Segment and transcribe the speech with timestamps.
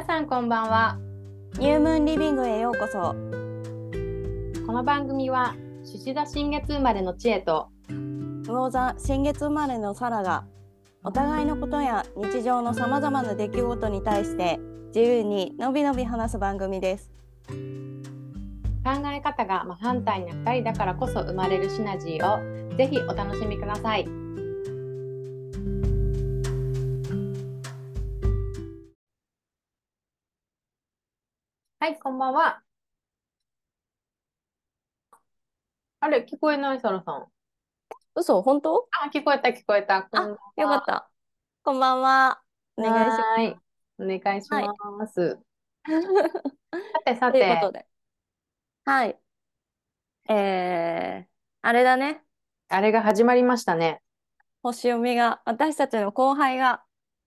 [0.00, 0.98] 皆さんこんばんは。
[1.58, 3.14] ニュームーンリビングへようこそ。
[4.66, 7.68] この番組は獅子座新月生まれの知恵と
[8.46, 10.46] 魚座新月生まれのサラが
[11.04, 14.58] お互いのことや日常のさまざまな出来事に対して
[14.94, 17.10] 自由にのびのび話す番組です。
[17.48, 24.19] 考え方が真反対な2人だからこそ生まれるシナジーをぜひお楽しみください
[31.82, 32.60] はいこんばんは。
[36.00, 37.24] あれ聞こえないサラさん。
[38.14, 38.86] 嘘本当？
[39.02, 40.02] あ聞こえた聞こえた。
[40.02, 40.38] こんばんは。
[40.58, 41.10] よかった。
[41.64, 42.42] こんばんは。
[42.76, 43.56] お願いしはーい
[43.98, 44.66] お願いします、
[44.98, 45.38] ます
[45.88, 47.86] さてさというこてとで。
[48.84, 49.18] はい。
[50.28, 51.28] えー、
[51.62, 52.22] あれだね。
[52.68, 54.02] あれが始まりましたね。
[54.62, 56.82] 星読みが私たちの後輩が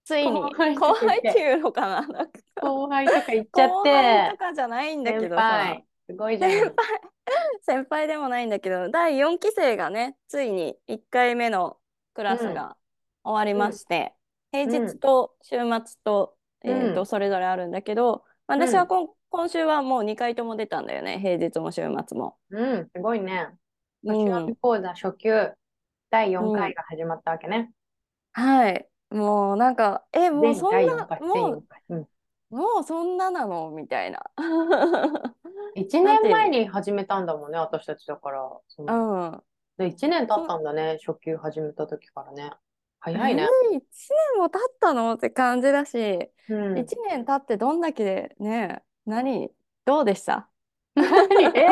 [0.06, 2.08] ついに後輩後輩っていうのかな？
[2.64, 5.42] 後輩とか言っちゃっ後輩てとかじゃないんだけ先どさ。
[5.42, 5.86] 輩。
[6.10, 6.74] すごいじゃん先輩。
[7.62, 11.78] 先輩でもないんだけど第4期生がねついに1回目の
[12.14, 12.76] クラスが
[13.24, 14.14] 終わりまして、
[14.52, 16.72] 平日と週末と,、うん。
[16.72, 19.10] えーとそれぞれあるんだけど、私はこん。
[19.30, 22.38] 今週はもう2回とも出たんだよね平日も週末も。
[22.52, 23.50] うんすごいね。
[24.04, 24.16] うん。
[24.16, 25.52] 星読み講座初級。
[26.12, 27.72] 第4回が始まったわけね、
[28.34, 28.88] はい。
[29.10, 32.10] もうなんかえもうそん全第4なも4回、うん、う
[32.54, 33.72] もうそんななの？
[33.72, 34.22] みたいな。
[35.76, 38.48] 1年前に始めたんだもんね私たちだから。
[38.78, 39.44] うん。
[39.78, 42.52] で1年経ったんだね初級始めた時からね。
[43.00, 43.82] 早いね、えー、1
[44.36, 45.14] 年も経ったの？
[45.16, 49.50] って感じだし、うん、1年経ってどんだけね何？
[49.86, 50.48] どうでした？
[50.96, 51.08] 何？
[51.58, 51.68] え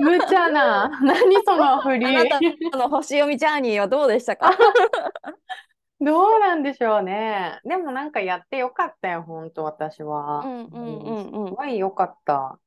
[0.00, 1.00] ー、無茶な。
[1.02, 2.06] 何その振り？
[2.06, 2.28] あな
[2.70, 4.50] たの星読みジャーニーはどうでしたか？
[6.04, 7.60] どうなんでしょうね。
[7.64, 10.42] でもなんかやってよかったよ、本当私は。
[10.42, 12.58] うんうんうんうんすごいよかった。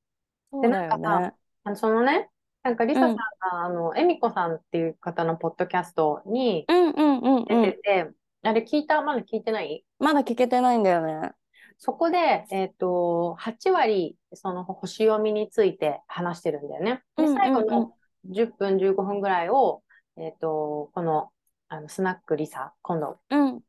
[0.52, 1.36] そうだよなんかね。
[1.64, 2.30] あのそのね、
[2.64, 3.18] なんかリサさんうん
[3.52, 7.74] が、あの、エミコさんっていう方のポッドキャストにうんうんうんう出ん。
[7.74, 8.12] てて、
[8.44, 9.02] あれ聞いた？
[9.04, 9.86] まだ聞いてない？
[10.00, 11.32] まだ聞けてないんだよね。
[11.78, 17.04] そこで、えっと、8割、その星読みについて話してるんだよね。
[17.18, 17.94] で、うんうんうん最後の
[18.26, 19.84] 10分、15分ぐらいを、
[20.18, 21.32] えっと、この、
[21.74, 23.62] あの、スナックリサ、今度、うん。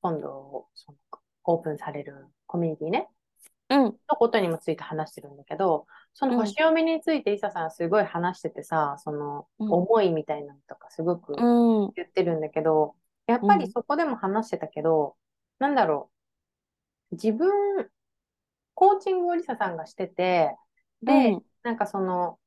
[0.00, 0.98] 今度、その、
[1.44, 3.08] オープンされるコミュニティね、
[3.68, 3.82] うん。
[4.08, 6.38] のことにもついて話してるんだけど、そのうん。
[6.40, 9.72] 星読みについてイサさんすごい話しててさ、そのうん。
[9.72, 11.92] 思いみたいなのとかすごくうん。
[11.94, 12.96] 言ってるんだけど、
[13.28, 15.16] やっぱりそこでも話してたけど、
[15.60, 16.10] なんだろ
[17.12, 17.88] う、自分、
[18.74, 20.56] コーチングをリサさんがしてて、
[21.02, 21.42] で、うん。
[21.62, 22.40] なんかその、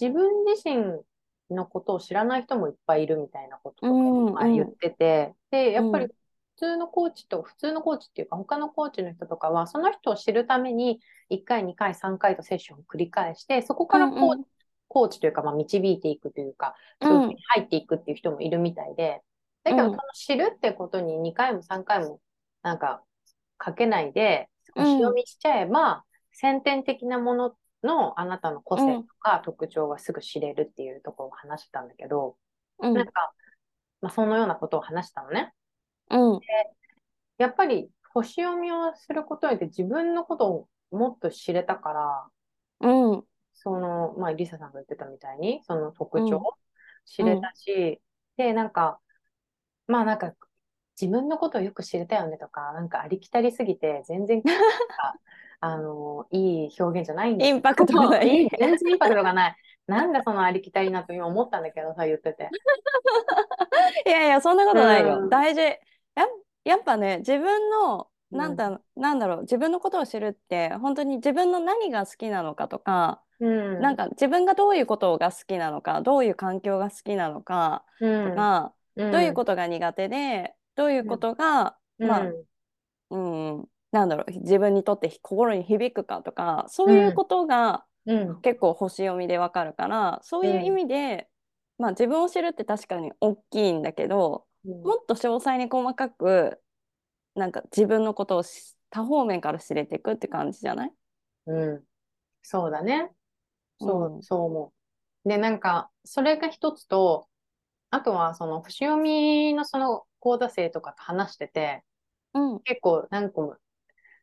[0.00, 1.02] 自分自身
[1.50, 6.10] のことを知らない人もいっぱいいるみたいなこととか言ってて、で、やっぱりうん。
[6.56, 14.38] 普通のコーチと、普通のコーチっていうか、他のコーチの人とかは、その人を知るために、1回、2回、3回とセッションを繰り返して、そこからコー,、うん。
[14.38, 14.46] うん
[14.86, 17.08] コーチというか、まあ、導いていくというか、うん。
[17.08, 19.22] そういうふうに入っていくっていう人もいるみたいで、
[19.64, 19.90] だけど、うん。
[19.90, 22.20] その知るってことに2回も3回も、
[22.62, 23.02] なんか、
[23.58, 24.84] かけないで、うん。
[24.84, 32.36] 星読みしちゃえば、先天的なもののあなたの個性とか特徴がすぐ知れるっていうところを話してたんだけど、
[32.80, 32.94] うん。
[32.94, 33.32] なんか、
[34.00, 35.54] まあ、そのようなことを話したのね。
[36.10, 36.40] うん。
[37.38, 42.26] やっぱり星読みをすることによって自分のことをもっと知れたから、
[42.80, 43.24] うん。
[43.54, 46.42] その、まあ、リサさんが言ってたみたいに、その特徴うん。
[46.42, 46.56] を
[47.04, 48.00] 知れたし、
[48.36, 49.00] で、なんか、
[49.86, 50.34] まあなんか、
[51.00, 54.42] 自分のことをよく知れたよねとか、なんかありきたりすぎて、全然、
[55.64, 58.48] あの、いい表現じゃないんだけどインパクトがない。
[58.58, 59.56] 全然インパクトがない。
[59.86, 62.50] なんだそのありきたりなと今思ったんだけどさ、言ってて。
[64.06, 65.28] いやいやそんなことないよ、うん。
[65.30, 65.60] 大事。
[65.62, 65.78] や
[66.64, 68.38] やっぱね自分のうん。
[68.38, 69.40] なんだ、なんだろう。
[69.42, 73.80] 自分のことを知るって本当に自分の何が好きなのかとか、うん。
[73.80, 79.10] なんか自分がどういうことが好きなのかどういう環境が好きなのかうんとか、うん。
[79.12, 82.08] どういうことが苦手でどういうことが、うん。
[82.08, 82.32] まあ
[83.10, 88.40] うん、なんだろう自分にとって心に響くかとかそういうことがうん。
[88.42, 91.28] 結構星読みでわかるからそういう意味で、
[91.78, 96.60] まあ自分を知るって確かに大きいんだけどうんもっと詳細に細かく
[97.34, 100.92] なんか自分のことをし多方面から知れていくって感じじゃない？
[101.46, 101.84] うん。
[102.42, 103.10] そうだね。
[103.80, 104.72] そう、うんそう思
[105.24, 105.28] う。
[105.28, 107.28] で、なんか、それが一つと、
[107.90, 111.82] あとは、その、星読みのその講座生とかと話してて、
[112.34, 113.56] うん結構何個も、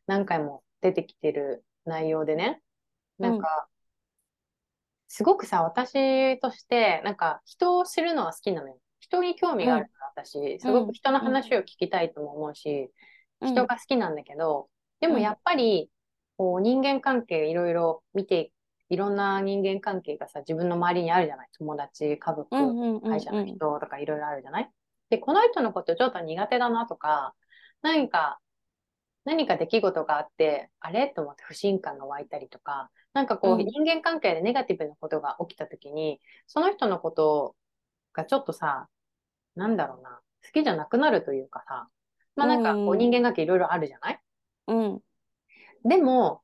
[0.06, 2.62] 何回も出てきてる内容でね、
[3.18, 3.68] なんか、
[5.08, 8.78] すごくさ、私として、なんか、人を知るのは好きなのよ。
[9.00, 12.90] 人に興味があるから、私、すごく人の話を聞きたいとも思うし、
[13.42, 14.70] 人が好きなんだけど、
[15.00, 15.90] でもやっぱり、
[16.38, 18.52] こう人間関係いろいろ見て、
[18.88, 21.48] いろんな人間関係がさ、自分の周りにあるじゃない。
[21.58, 23.10] 友達、家族、うんうんうんうん。
[23.10, 24.70] 会社の人とかいろいろあるじゃない。
[25.10, 27.34] で、この人のことちょっと苦手だなとか、
[27.82, 28.38] 何か、
[29.24, 31.08] 何か出来事があって、あれ？
[31.08, 37.54] と思って不信感が湧いたりとか、なんかこう、うん人間関係でネガティブなことが起きたときに、その人のこと
[38.12, 38.88] がちょっとさ、
[39.54, 41.88] なんだろうな、好きじゃなくなるというかさ、
[42.34, 44.20] まあなんかこううん人間関係いろいろあるじゃない？
[44.68, 45.00] うん。
[45.84, 46.42] でも、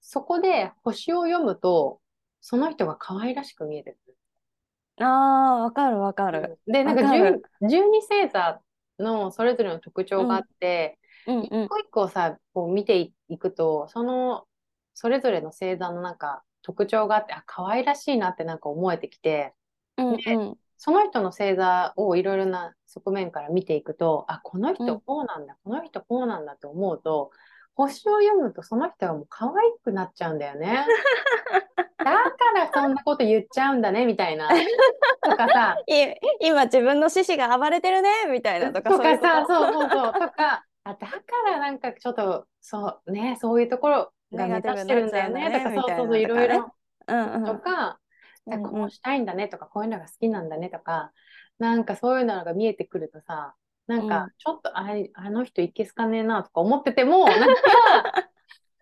[0.00, 2.00] そこで星を読むと、
[2.40, 5.04] その人が可愛らしく見えてくる。
[5.04, 6.58] ああ、わかるわかる。
[6.66, 8.60] で、なんかわかる12、12星座
[8.98, 10.97] のそれぞれの特徴があって、
[11.28, 11.64] うんうん。
[11.64, 14.46] 一個一個さ、こう見ていくと、その、
[14.94, 19.54] それぞれの星座のなんか特徴があって、あ、可愛らしいなってなんか思えてきて、
[19.96, 20.58] うんでうん。
[20.76, 27.30] その人の星座をいろいろな側面から見ていくと、あ、このうん人こうなんだ、この人こうなんだって思うと、
[27.74, 29.52] 星を読むとその人がもう可愛
[29.84, 30.84] くなっちゃうんだよね。
[32.02, 34.48] だからそんなこと言っちゃうんだね、みたいな。
[35.22, 40.64] とかさ、 い今自分の獅子が暴れてるねみたいなとかとかさ、そう そうそう、とか、
[41.68, 48.00] なんかちょっと、そうね、そういうところが目指してるんだよね、とか、そうそうそう、いろいろとか、
[48.46, 48.62] うんうん。
[48.62, 51.12] こうしたいんだねとか、こういうのが好きなんだねとか、
[51.58, 53.54] なんかそういうのが見えてくるとさ、
[53.86, 57.54] なんかうんちょっとあれ、あの人いけすかねえなとか思ってても、なん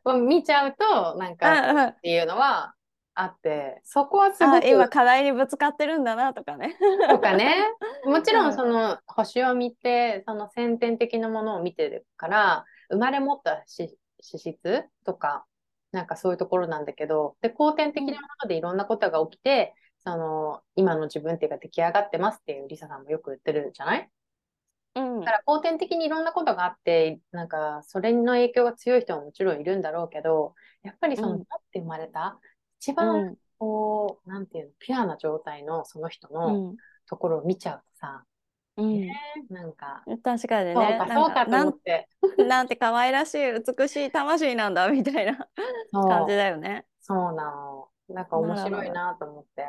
[0.05, 2.77] か、見ちゃうと、なんか、っていうのは
[3.17, 6.77] あって、そこはすごく、あ今課題にぶつかってるんだなとかね。
[7.09, 7.57] とかね、
[8.05, 8.53] もちろうんん。
[8.55, 14.57] その星を見て、その先天的なものを見てるから、生まれ持ったし資質
[15.05, 15.47] とか、
[15.93, 24.11] なんかそういうところなんだけど、で、後天的なものでいろんなことが起きて、その、今の自分っていうか出来上がってますっていうリサさんもよく言ってるじゃない？
[24.95, 25.21] うん。
[25.25, 31.39] だから後天的にいろんなことがあって、なんかそれの影響が強い人ももちろんいるんだろうけど、やっぱりその、うっ
[31.73, 32.41] て生まれた、
[32.81, 33.37] 一う番ん。
[33.59, 36.79] こう、なんていうの、ピュアな状態のその人うのん。
[37.09, 38.25] ところを見ちゃうとさ、
[38.77, 39.07] うん
[39.49, 40.75] なんか、確かにね。
[40.75, 42.09] か、なんそうかとなん思って。
[42.47, 45.49] なんて可愛らしい美しい魂なんだみたいな
[45.93, 46.87] 感じだよね。
[47.01, 47.89] そうなの。
[48.09, 49.67] なんか面白いなと思って。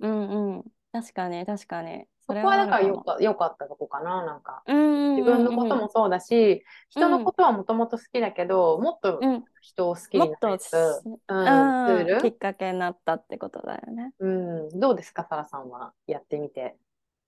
[0.00, 0.64] うんうん。
[0.92, 2.06] 確かに確かに。
[2.26, 4.62] それこはだからよかよかったとこかな、なんか。
[4.66, 10.20] 自分のこともそうだし、人のことはもともと好きだけど、もっとうん人を好きに
[11.28, 14.12] なる、うん、きっかけになったってことだよね。
[14.18, 15.92] うん、どうですか、サラさんは？
[16.06, 16.76] やってみて。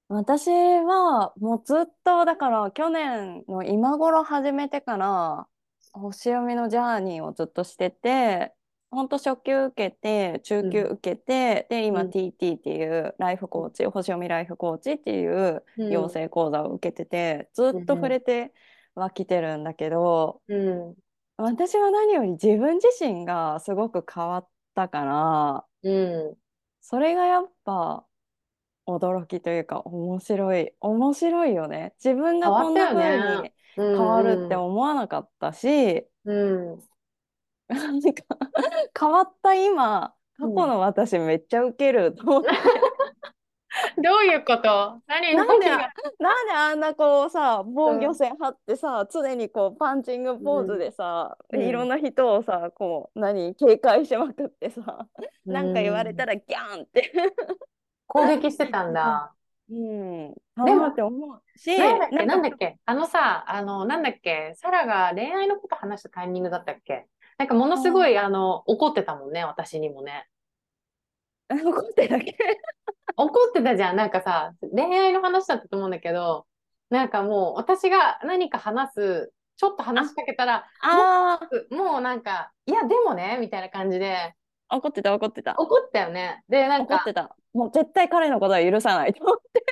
[0.09, 5.47] 私はもうずっとだから去年の今頃始めてから
[5.93, 8.55] 星読みのジャーニーをずっとしてて
[8.91, 12.09] 本当初級受けて中級受けて、で今うん。
[12.09, 15.93] TT っていうライフコーチ、星読みライフコーチっていううん。
[15.93, 18.53] 養成講座を受けてて、ずっと触れて
[18.95, 20.95] はきてるんだけど、うん、
[21.37, 25.91] 私は何より自分自身がすごく変わったからう
[26.33, 26.37] ん、
[26.81, 28.05] それがやっぱ
[28.89, 30.73] 驚きというか面白い。
[30.81, 31.95] 面白いよね。
[32.03, 36.79] 自分がこんな風にね変わるって思わなかったし、うん、
[37.69, 38.25] なんか
[38.99, 42.49] 変わった今過去の私めっちゃウケると思って、
[44.03, 45.01] どういうこと？
[45.07, 51.61] 何なんでなんであんなこうさ防御線張ってさ、常にこうパンチングポーズでさ、うん。
[51.61, 55.07] いろんな人をさこう何警戒しまくってさ、
[55.45, 57.13] なんか言われたらギャンって、
[58.09, 59.33] 攻撃してたんだ。
[59.71, 60.33] うん、
[60.65, 67.07] でもって思うしなんだっけ、なんかなんだっけ、あのさ、あの、なんだっけ、サラが恋愛のこと話したタイミングだったっけ？
[67.37, 70.27] なんかものすごい、あの、怒ってたもんね、私にもね。
[71.51, 72.35] 怒ってたっけ？
[73.17, 76.47] 怒ってたじゃん、なんかさ、恋愛の話だったと思うんだけど、
[76.89, 84.33] なんかもう、私が何か話す、ちょっと話しかけたら、あもうなんか、いや、でもね、みたいな感じで、あ
[84.71, 86.43] 怒ってた怒ってた怒ったよね。
[86.49, 89.65] で、なんか怒っ、てたもう絶対彼のことは許さないと思って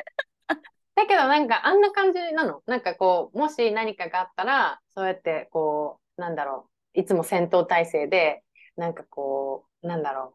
[0.95, 2.62] だけどなんかあんな感じなの？
[2.67, 8.43] なんかこう、もし何かがあったら、そうやってこう、なんだろう、いつも戦闘態勢で、
[8.76, 10.35] なんかこう、なんだろ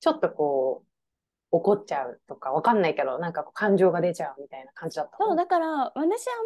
[0.00, 0.88] ちょっとこう、
[1.50, 5.30] 怒っちゃうとか、わかんないけど、なんか感情が出ちゃうみたいな感じだったの？
[5.30, 6.04] そうだから私あん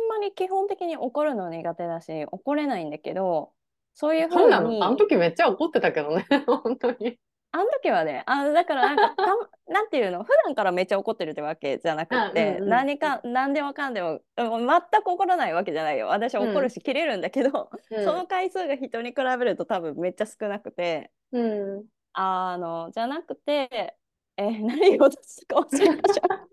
[0.09, 3.51] まり基本的に怒るの苦手だし怒れないんだけど
[3.95, 4.87] そういうふそうなうにの？
[4.87, 7.19] あの時めっちゃ怒ってたけどね、 本当に。
[7.53, 14.67] あの時はねあだからなんかたなんていうの普段からめっちゃ怒ってるってわけじゃなくって、うんうんうん何か何でもかんでもでも全
[15.03, 16.09] く怒らないわけじゃないよ。
[16.09, 18.05] 私は怒るし切れるんだけど、うん。
[18.05, 21.11] その回数が人に比べると多分めっちゃ少なくて。
[21.33, 21.85] うん。
[22.15, 23.97] あのじゃなくて
[24.37, 26.47] え何を出すか忘れました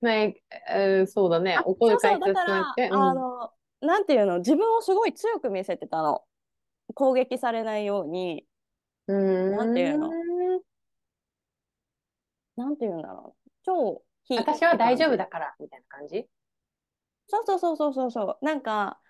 [0.00, 0.36] ね
[0.70, 2.88] えーそうだね、あ怒る回数少なくて。
[2.92, 6.22] あのなんていうの、自分をすごい強く見せてたの。
[6.94, 8.44] 攻撃されないように、
[9.08, 10.12] うーなんていうの、ん。
[12.56, 13.50] なんていうんだろう。
[13.64, 16.26] 超非私は大丈夫だから、みたいな感じ？
[17.26, 18.44] そうそうそうそうそうそう。
[18.44, 19.00] なんか、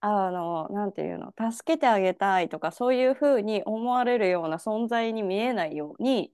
[0.00, 6.32] あの、なんていうの、助けてあげたいとか、そういうふうに思われるような存在に見えないように、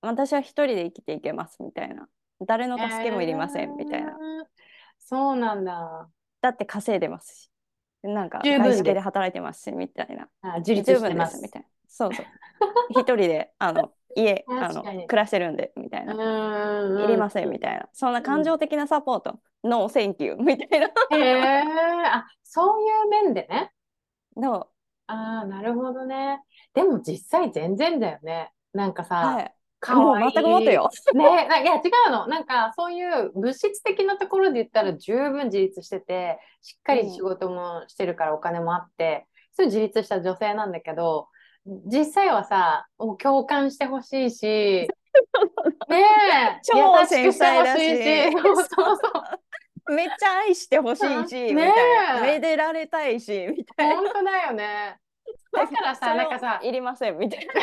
[0.00, 2.08] 私は一人で生きていけますみたいな。
[2.46, 4.10] 誰の助けもいりませんみたいな。
[4.10, 4.46] えー
[5.00, 6.10] そうなんだ。
[6.40, 7.50] だって稼いでますし、
[8.02, 10.28] なんか外資系で働いてますし、みたいな。
[10.42, 11.68] あ自立十分してますみたいな。
[11.88, 12.26] そうそう。
[12.90, 16.14] 一人で、あの、 家、あの、暮らしてるんで、みたいな。
[16.14, 17.88] うんいりませんみたいな。
[17.92, 20.86] そんな感情的なサポート、 No thank you みたいな。
[21.10, 21.62] へえ
[22.06, 23.72] あ、そういう面でね。
[24.36, 24.68] の、
[25.06, 26.42] ああ、なるほどね。
[26.74, 28.52] でも実際全然だよね。
[28.72, 29.54] なんかさ、はい。
[29.80, 30.18] かもう。
[30.18, 30.90] 全くもっとよ。
[31.14, 32.26] ね、ないや違うの。
[32.26, 41.28] なんかそういう物質的なところで言ったら十分自立してて、しっかり仕事もしてるからお金もあって、そういう自立した女性なんだけど、
[41.86, 42.86] 実際はさ、
[43.18, 44.42] 共感してほしいし、
[45.88, 48.64] ねえ、超繊細だし そうそう
[48.96, 49.08] そ
[49.88, 49.92] う。
[49.94, 51.72] めっちゃ愛してほしいし、ね
[52.18, 52.20] え。
[52.20, 53.96] めでられたいし、みたいな。
[53.96, 54.98] 本当だよね。
[55.52, 57.54] だからさ、なんかさ、いりません、みたいな。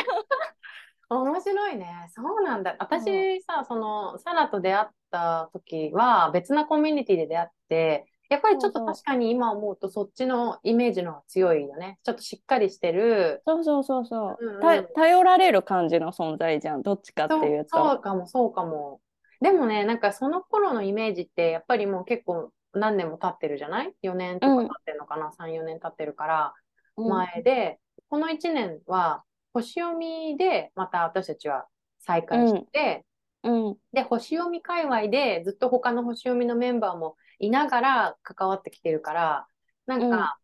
[1.08, 2.08] 面白いね。
[2.08, 2.72] そうなんだ。
[2.72, 11.98] う私さ、その、サラと出会った時は別なコミュニティで出会って、やっぱりちょっと確かに今思うとそっちのイメージの方が強いよね。
[12.02, 13.42] ちょっとしっかりしてる。
[13.46, 14.36] そうそうそうそう。
[14.40, 16.82] うんうんた頼られる感じの存在じゃん。
[16.82, 17.76] どっちかっていうと。
[17.76, 19.00] そうかも、そうかも。
[19.40, 26.54] でもね、なんかその頃のイメージってやっぱりもう結構何年も経ってるじゃない ?4 年とか経ってるのかな、?3、4年経ってるから
[26.96, 27.78] うん前で、
[28.08, 31.66] この1年は星読みでまた私たちは
[32.00, 33.04] 再会して、
[33.42, 33.76] うん。
[33.92, 39.46] で、星読み界隈でずっと他の星読みのメンバーもいながら関わってきてるから、
[39.86, 40.38] なんか、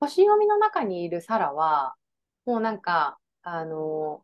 [0.00, 1.94] 星読みの中にいるサラは、
[2.46, 4.22] もうなんか、あの、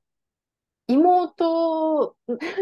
[0.87, 2.15] 妹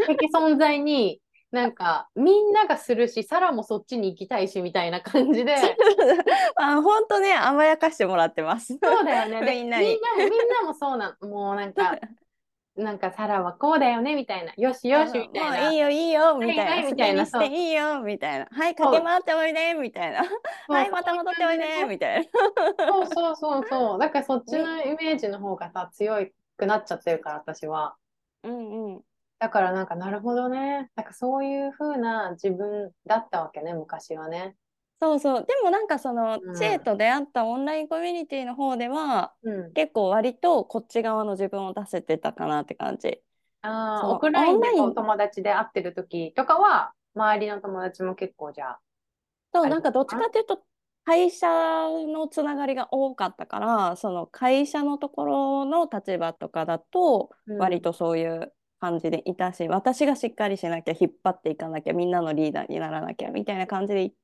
[0.06, 1.20] 的存在に、
[1.52, 5.54] なんか、みんながするし、サラもそっちに行きたいし、みたいな感じで、
[6.56, 8.78] あ、本当ね、甘やかしてもらってます。
[8.82, 9.44] そうだよね。
[9.44, 11.28] で みんなにみんなも、みんなもそうなの。
[11.28, 11.98] もうなんか、
[12.74, 14.52] なんか、サラはこうだよね、みたいな。
[14.56, 15.64] よしよし、みたいな。
[15.64, 16.90] もういいよ、いいよ、みたいな。
[16.90, 18.46] みたいなしていいよ、みたいな。
[18.50, 20.24] はい、駆け回っておいで、みたいな。
[20.68, 22.86] はい、また戻っておいで、みたいな。
[22.88, 23.98] そうそうそうそう。
[23.98, 26.26] だからそっちのイメージの方がさ、強
[26.56, 27.96] くなっちゃってるから、私は。
[28.42, 29.00] うんうん。
[29.38, 30.90] だからなんか、なるほどね。
[30.96, 34.56] なんかそういう風な自分だったわけね、昔はね。
[35.02, 35.44] そうそう。
[35.44, 39.72] でもなんかその、うん知恵と出会ったオンラインコミュニティの方では、うん。
[39.72, 43.20] 結構割とこっち側の自分を出せてたかなって感じ。
[43.62, 48.80] あオフラインで友達で会ってる時とかは、周りの友達も結構じゃあ、
[49.52, 49.80] そう、な？
[49.80, 50.62] んかどっちかっていうと、
[51.04, 64.21] 会社のつながりが多かったから、その会社のところの立場とかだと、うん割とそういう感じでいたし、私がしっかりしなきゃ、引っ張っていかなきゃ、みんなのリーダーにならなきゃみたいな感じで行って、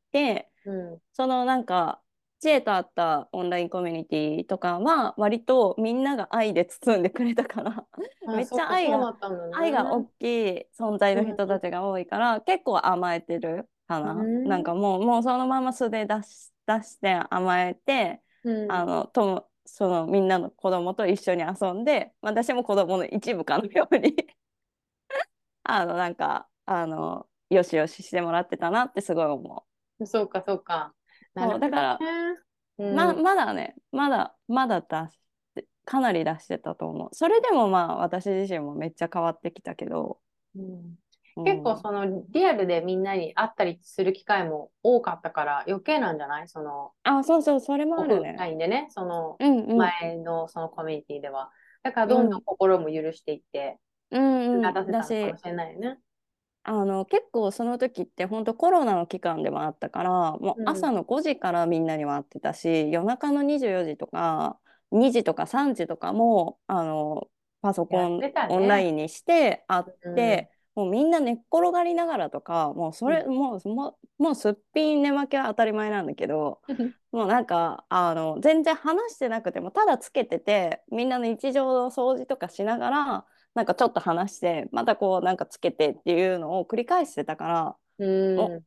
[0.64, 0.98] うん。
[1.12, 2.00] そのなんか、
[2.40, 7.86] 知恵と会ったオンラインコミュニティとかは、割とみんなが愛で包んでくれたから、
[8.26, 9.16] あめっちゃ愛がね
[9.54, 14.12] 愛が大きい存在の人たちが多いから、結構甘えてるかな。
[14.12, 24.14] うんなんかもう、もうそのまま素で出し出して甘えて、うんあのともそのみんなの子供と一緒に遊んで私も子供の一部かのように
[25.64, 29.66] あのなんかあのよしよししてもらってたなってすごい思
[30.06, 30.94] そうか、そうか。
[31.34, 32.38] なるほどだからね。
[32.78, 32.96] う、うん。
[32.96, 35.18] ままだねまだまだ出し
[35.54, 37.08] てかなり出してたと思う。
[37.12, 40.20] それでもまあ私自身もめっちゃ変わってきたけど、
[40.54, 40.98] うん。
[41.36, 41.44] うん。
[41.44, 46.48] 結構そのリアルでみんなに会ったりする機会も多かったから余計なんじゃない？
[46.48, 48.34] そのあそうそうそれもあるね。
[48.38, 49.78] ラインでね、そのうんうん。
[49.78, 51.50] 前のそのコミュニティでは。
[51.82, 53.78] だからどんどん心も許していって、
[54.10, 54.62] うんうん。
[54.62, 55.98] 出せたのかもしれないよね。
[56.70, 60.68] あの結構その時って本当コロナの期間でもあったからもううん。
[60.68, 64.58] 朝の5時からみんなには会ってたし、夜中の24時とか
[64.90, 67.26] 2時とか3時とかもあの
[67.62, 68.34] パソコン、ね。
[68.50, 69.84] オンラインにして会っ
[70.14, 76.60] て、もうみんな寝っ転がりながらとかもうそれ、うもうもうもうすっぴん寝巻きは当たり前なんだけど
[77.12, 88.62] もうなんかあの全然話してなくてもただつけててみんなの日常の掃除とかしながらなんかちょっと話してまたこうなんかつけてっていうのを繰り返してたから、同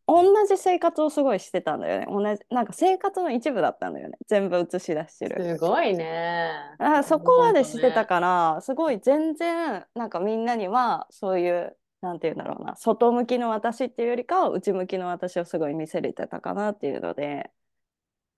[0.47, 2.07] じ生活をすごいしてたんだよね。
[2.09, 4.17] 同じなんか生活の一部だったんだよね。
[4.27, 5.57] 全部映し出してる。
[5.57, 6.51] すごいね。
[6.79, 17.51] あそこまでしてたから、すごい全然なんかみんなにはそういうなんて言うんだろうな外向きの私っていうよりかは内向きの私をすごい見せれてたかなっていうので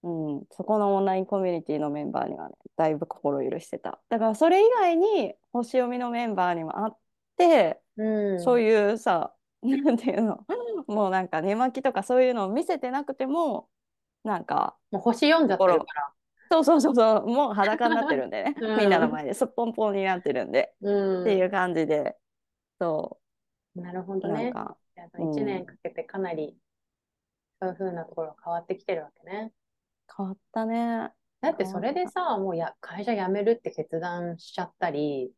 [0.03, 4.01] うん、そこのオンラインコミュニティのメンバーにはね、だいぶ心許してた。
[4.09, 6.97] だからそれ以外に星読みのメンバーにもあっ
[7.37, 9.33] て、うん、そういうさ、
[9.63, 10.45] なんていうの、
[10.87, 13.69] もうなんか寝巻きとかそういうのを見せてなくても、
[14.23, 16.13] なんか、もう星読んじゃってるから。
[16.51, 22.17] そうそうそうそう、もう裸になってるんでね、 うん、みんなの前ですっぽんぽんになってるんで、うん、っていう感じで、
[22.79, 23.19] そ
[23.75, 23.81] う。
[23.81, 24.51] なるほどね。
[24.51, 26.55] なんか1年かけてかなり、
[27.59, 29.51] そういうふうなところが変わってきてるわけね。
[30.15, 31.11] 変わったね。
[31.41, 35.31] だってそれでさ、もうや会社辞めるって決断しちゃったり、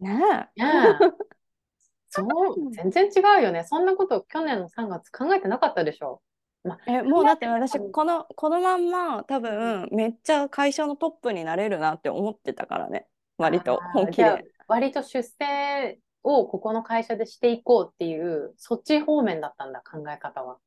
[0.00, 0.20] ね
[0.56, 0.62] え。
[0.62, 1.12] ねえ
[2.08, 3.64] そう、全然違うよね。
[3.64, 6.20] そんなこと去年の3月考えてなかったでしょ。
[6.64, 20.58] まえもうだって私このこのまんま多分めっちゃ会社のトップになれるなって思ってたからね割と本気で割と出世をここの会社でしていこうっていうそっち方面だったんだ考え方は。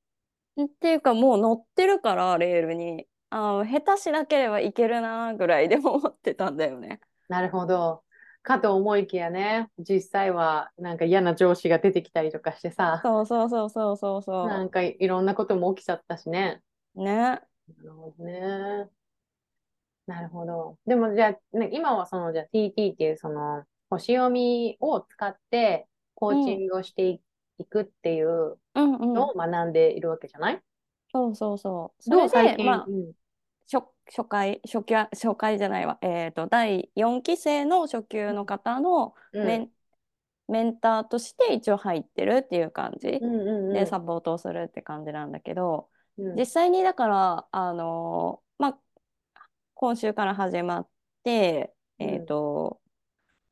[0.61, 6.99] っていうかもう乗ってるからレールにあ下手しなければいけるなぐらいで思ってたんだよね。
[7.27, 8.03] なるほど。
[8.43, 14.47] かと思いきやね、実際はなんか嫌な上司が出てきたりとかしてさ、そうそうそうそうそうそう。
[14.47, 16.61] なんかいろんなことも起きちゃったしね。
[16.95, 17.15] ね。
[17.15, 17.41] な
[17.83, 18.89] るほどね。
[20.05, 20.77] なるほど。
[20.85, 30.63] でもじゃあ、ね、今はそのじゃあ TT っていうその星読みを使ってコーチングをしていくっていうのを学んでいるわけじゃない、うんうん、
[31.15, 32.03] そうそうそう。
[32.03, 33.13] それで、まあ、うん。
[33.71, 39.69] 初初回初級初回じゃないわ、えーと、第4期生の初級の方のメンうん、
[40.47, 43.19] メンターとして一応入ってるっていう感じ
[43.73, 48.77] でサポートをするって感じなんだけど、うん、実際にだからあのまあ
[49.73, 50.87] 今週から始まっ
[51.23, 52.79] て、えーと、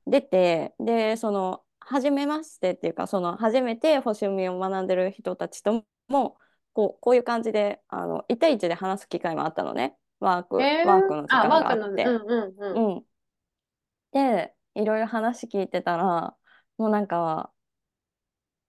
[0.06, 6.38] うん、出てでその初めましてっていうかその初めて星読みを学んでる人たちとも
[6.74, 9.96] こうこういう感じであの1対1で話す機会もあったのね。
[10.24, 12.06] ワーク、えー、ワークの時間があって。
[12.06, 13.04] うんうんうんうん、
[14.14, 16.36] で、いろいろ話聞いてたら、
[16.78, 17.52] もうなんか、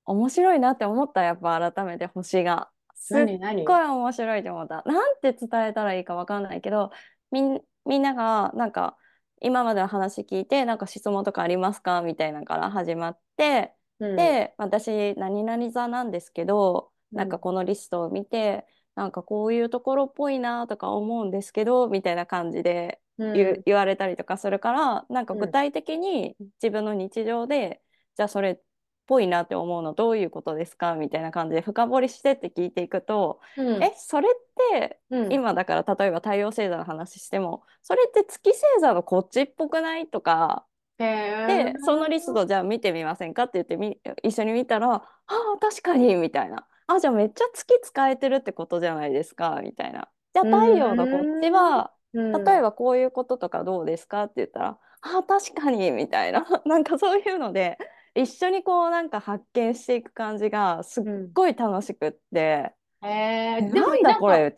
[0.05, 2.71] 面白いなって思った、やっぱ改めて星が。
[2.97, 3.27] すっ
[3.64, 4.83] ごい面白いと思った。
[4.85, 6.90] なんて伝えたらいいか分かんないけど、
[7.31, 8.97] みんみんなが、なんか、
[9.40, 12.03] 今までの話聞いて、なんか質問とかありますか？
[12.03, 27.72] みたいなから始まって、うん、で、私、何々座なんですけど、なんかこのリストを見て、なんかこういうところっぽいなとか思うんですけどみたいな感じで言,、うん、言われたりとかするからなんか具体的に自分の日常で、うん、
[28.16, 28.59] じゃあそれっ
[29.07, 30.94] ぽいなって思うのどういうことですか？
[30.94, 34.33] みたいな感じで深掘りしてって聞いていくと、うん、えそれっ
[34.79, 35.00] て、
[35.31, 40.07] 今だから例えば太陽星座の話してもそれって月星座のこっちっぽくない？
[40.07, 40.66] とか。
[40.96, 43.42] でそのリストじゃあ見てみませんか？
[43.42, 50.09] って言ってみ一緒に見たら「ああ確かに」みたいなあ、じゃあめっちゃ月使えてるってことじゃないですか、みたいな。
[50.35, 56.44] じゃあ太陽のこっちは、例えばこういうこととかどうですかって言ったら、あ、確かに、みたいな。
[56.64, 57.79] なんかそういうので、
[58.14, 64.55] 一緒にこうなんか発見していく感じがすっごい楽しくって、うん、えー、なんだこれ、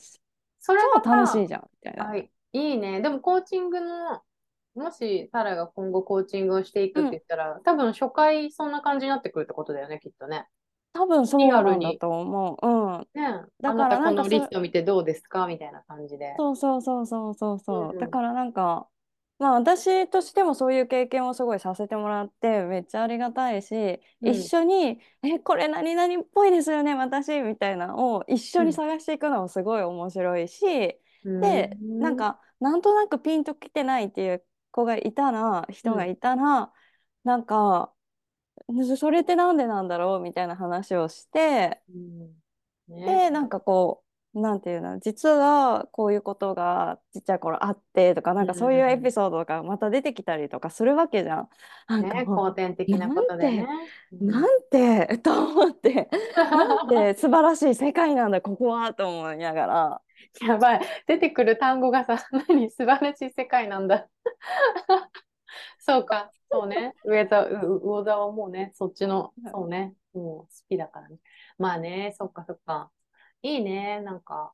[0.58, 2.04] それ超楽しいじゃん、みたいな。
[2.06, 3.00] はい、いいね。
[3.00, 4.22] でもコーチングの、
[4.74, 10.46] もしサラが今後コーチングをしていくって言ったら、うん、多分初回そんな感じになってくるってことだよね、きっとね。
[10.96, 12.66] 多分そうなんだと思う。
[12.66, 13.20] うん。
[13.20, 15.46] ね、だからなんかこのリスト見てどうですか？
[15.46, 16.34] みたいな感じで。
[16.38, 17.80] そうそうそうそうそうそう。
[17.82, 18.88] うんうん、だからなんか、
[19.38, 23.74] まあ私としてもそういう経験をすごいさせてもらってめっちゃありがたいし、
[24.22, 36.68] うん、一緒に「えこれ何々っぽいですよね私」みたいなのを一緒に探していくのもすごい面白いし、うん、でなんかなんとなくピンときてないっていう子がいたら人がいたら、うん、
[37.24, 37.92] なんか
[38.96, 42.96] それってなんでなんだろうみたいな話をして、うん。
[42.96, 44.06] ね、でなんかこう
[44.40, 51.48] なんていうの実はこういうことがちっちゃい頃あってとかなんかそういうエピソードがまた出てきたりとかするわけじゃん。
[51.88, 53.66] なんかね、後天的なことでね。
[54.12, 55.18] なんて、なんて？
[55.18, 56.10] と思って。
[56.36, 60.00] なんて素晴らしい世界なんだここはと思いながら。
[60.42, 60.80] やばい。
[61.06, 62.70] 出てくる単語がさ何？
[62.70, 64.06] 素晴らしい世界なんだ。
[65.78, 66.94] そうか、そうね。
[67.04, 71.18] 上座、魚座はもうね、そっちの、そうね、もう好きだからね。
[71.58, 72.90] まあね、そっかそっか。
[73.42, 74.52] いいね、なんか。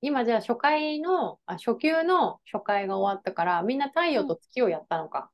[0.00, 5.30] 今じゃあ初回の、あ、初級の初回が終わったから、みんな太陽と月をやったのか。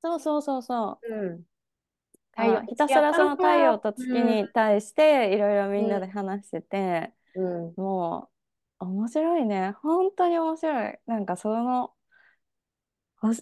[0.00, 1.14] そうそうそうそう。
[1.14, 1.42] うん。
[2.38, 8.30] 太陽ひたすらその太陽と月に対していろいろみんなで話してて、うん、も
[8.80, 11.92] う面白いね本当に面白いなんかその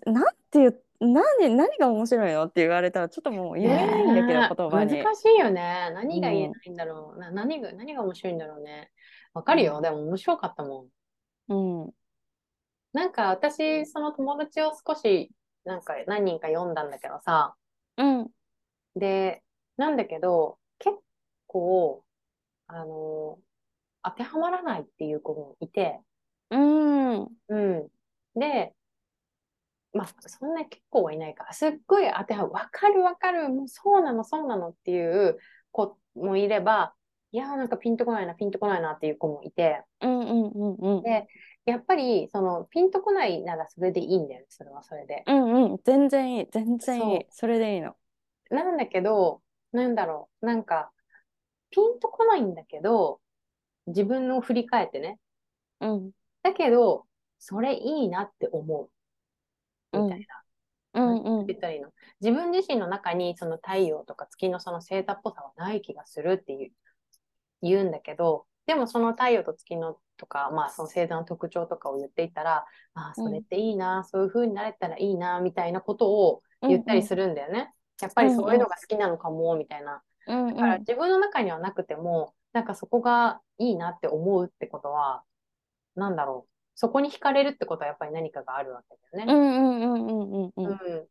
[0.06, 0.68] なんて言
[1.00, 5.02] 何何が面白いのって言われたらちょっともう言えないんだけど、ね、言葉に。
[5.02, 5.90] 難しいよね。
[5.94, 7.14] 何が言えないんだろう。
[7.14, 8.90] うん、な何が何が面白いんだろうね。
[9.34, 10.88] わかるよ、うん、でも面白かったも
[11.48, 11.84] ん。
[11.84, 11.92] うん。
[12.92, 15.30] なんか私、その友達を少し、
[15.64, 17.54] なんか何人か読んだんだけどさ、
[17.98, 18.30] うん。
[18.94, 19.42] で、
[19.76, 20.96] なんだけど、結
[21.46, 22.04] 構、
[22.68, 23.38] あの、
[24.02, 26.00] 当てはまらないっていう子もいて、
[26.50, 27.22] うん。
[27.48, 27.88] うん。
[28.36, 28.75] で、
[29.96, 31.52] まあ、そんな結構はいないか。
[31.52, 32.48] すっごい当ては。
[32.48, 33.48] わかるわかる。
[33.48, 35.38] もうそうなの、そうなのっていう
[35.72, 36.94] 子もいれば、
[37.32, 41.02] いやーなんかピンとこないな、ピンとこないなっていう子もいて、うんうんうんうん。
[41.02, 41.26] で、
[41.64, 45.24] やっぱり、その、ピンとこないならそれでいいんだよね、それはそれで。
[45.26, 45.78] うんうん。
[45.84, 46.48] 全然いい。
[46.50, 47.26] 全然いい。
[47.30, 47.96] そそれでいいの。
[48.50, 50.92] なんだけど、なんだろう、なんか、
[51.70, 53.20] ピンとこないんだけど、
[53.86, 55.18] 自分の振り返ってね。
[55.80, 56.10] うん。
[56.42, 57.06] だけど、
[57.38, 58.90] それいいなって思う。
[60.02, 60.26] みたいな。
[60.94, 61.90] うんうん言ったらいいの
[62.22, 66.72] 自分自身の中にその太陽とか月のその星座っぽさはない気がするっていう
[67.60, 77.72] 言うんだけど、でもその太陽と月のとか、まあその星座の特徴とかを言っていったら、ああ、それっていいな、そういう風になれたらいいな、みたいなことを言ったりするんだよね。
[78.00, 80.02] やっぱりそういうのが好きなのかも、みたいな。
[80.26, 85.22] うんだから自分の中にはなくても、なんかそこがいいなって思うってことは、
[85.94, 86.55] なんだろう。
[86.76, 89.32] そこに惹かれるってことはやっぱり何かがあるわけだよね。
[89.32, 90.70] うんうんうんうんうんうん。
[90.70, 91.06] うん。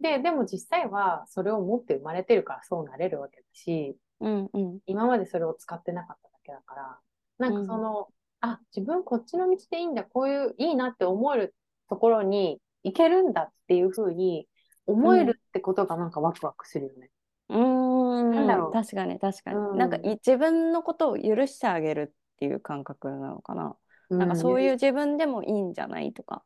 [0.00, 4.78] で、でも実際はそれを持って生まれてるからそうなれるわけだし、うんうん。
[4.86, 6.98] 今までそれを使ってなかっただけだから、
[7.38, 8.08] なんかその、
[8.40, 11.54] あ、自分こっちの道でいいんだ、こういういいなって思える
[11.90, 14.48] ところに行けるんだっていうふうに
[14.86, 17.10] 思えるってことがなんかワクワクするよね。
[17.50, 18.30] うーん。
[18.30, 18.72] なんだろう。
[18.72, 19.78] 確かに確かに、うん。
[19.78, 23.76] なんかい自分のことを許してあげるっていう感覚なのかな、
[24.18, 26.42] なんかそうういう自分でもいいんじゃないとか。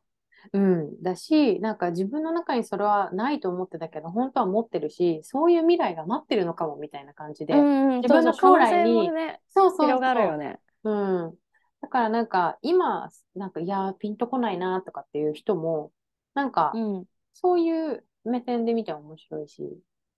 [0.53, 8.01] うん、だし、なんか自分の中にそれはないと思ってたけど、本当は持ってるし、そういう未来が待ってるのかもみたいな感じで、うんうん。
[8.01, 9.87] 自分の将来にねそうそうそう。
[9.87, 10.59] 広がるよね。
[10.83, 11.33] うん。
[11.81, 15.91] だからなんか今、なんかいやー、ピンとこないなとかっていう人も、
[16.33, 17.05] なんかうん。
[17.33, 19.63] そういう目線で見ても面白いし、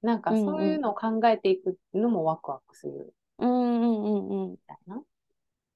[0.01, 3.13] なんかそういうのを考えていくのもワクワクする。
[3.39, 4.51] うんうんうんうん。
[4.51, 5.01] みたいな。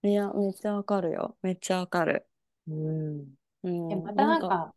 [0.04, 2.28] いやめっちゃわかるよめっちゃわかる、
[2.68, 3.36] うん。
[3.64, 4.74] うん、で、またなんか、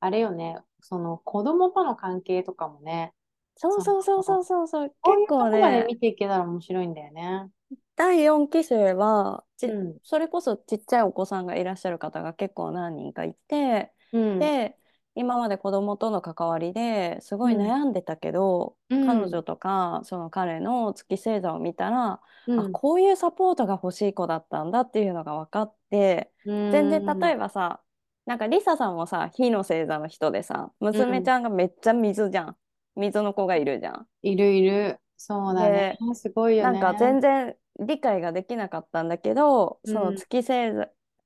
[0.00, 3.12] あれよね、その子供との関係とかもね、
[3.56, 7.50] そうそうそうそうそうそう結構とこまでね見ていけたら面白いんだよね。
[7.96, 9.96] 第4期生はち、うん。
[10.02, 14.38] それこそちっちゃいお子さんがいらっしゃる方が結構何人かいて、うん。
[14.38, 14.76] で
[15.16, 27.80] 今まで子供との関わりですごいうん悩んでたけど、うん彼女とかその彼の月星座を見たら、うんあこういうサポートが欲しい子だったんだっていうのが分かって全然例えばさ
[28.24, 32.56] なんかリサさんもさ火の星座の人でさ娘ちゃんがめっちゃ水じゃん
[32.96, 34.06] 水の子がいるじゃん。
[34.22, 34.98] いるいる。
[35.16, 35.98] そうだね。
[36.14, 36.80] すごいよね。
[36.80, 40.72] なんか全然理解ができなかったんだけど、うんその月星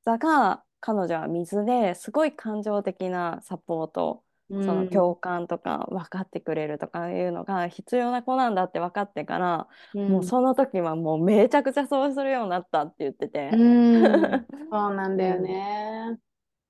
[0.04, 4.62] 座が彼女は水ですごい感情的なサポート、うん。
[4.62, 10.10] その共感とか分かってくれるとかいうのが必要な子なんだって分かってから、うん。
[10.10, 14.46] もうその時はもうめちゃくちゃそうするようになったって言ってて、うん。
[14.70, 16.18] そうなんだよね。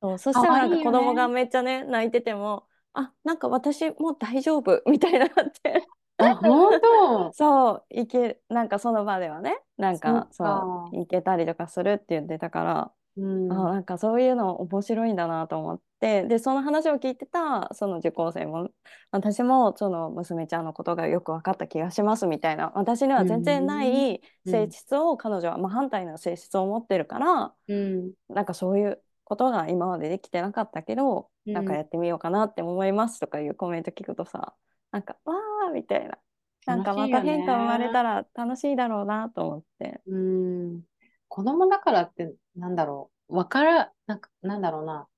[0.03, 0.19] そう。
[0.19, 5.31] そしたら子供がめっちゃね泣いててもあなんか私もう大丈夫みたいになっ
[5.63, 5.87] て。
[6.19, 7.33] あ、本当？
[7.35, 10.91] そう、いけ、なんかその場ではね、なんかそっか。
[10.91, 13.53] そう、いけたりとかするって言ってたから、うん。
[13.53, 18.71] あ、なんかそういうの面白いんだなと思って、で、その話を聞いてた、その受講生も、
[19.11, 28.13] 私もその娘ちゃんのことがよく分かった気がしますみたいな、私には全然ないうん性質を彼女は真反対な性質を持ってるから、うん。
[28.29, 34.55] なんかそういうことが今までできてなかったけど、うんなんかやってみようかなって思いますとかいうコメント聞くとさ、
[34.93, 36.19] なんか、わーみたいな。
[36.67, 40.01] なんかまた変化生まれたら楽しいだろうなと思って。
[40.07, 40.83] うん。
[41.31, 43.37] 子供だからって、なんだろう。
[43.37, 45.09] わから、なんか、なんだろうな。